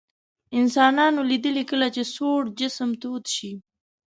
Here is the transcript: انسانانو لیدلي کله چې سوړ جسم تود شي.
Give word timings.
انسانانو 0.59 1.21
لیدلي 1.29 1.63
کله 1.71 1.87
چې 1.95 2.03
سوړ 2.15 2.41
جسم 2.59 2.89
تود 3.01 3.23
شي. 3.35 3.51